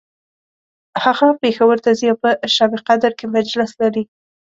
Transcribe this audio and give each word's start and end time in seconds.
هغه 1.03 1.27
پیښور 1.41 1.77
ته 1.85 1.91
ځي 1.99 2.07
او 2.11 2.17
په 2.23 2.29
شبقدر 2.55 3.11
کی 3.19 3.25
مجلس 3.35 3.71
لري 3.81 4.03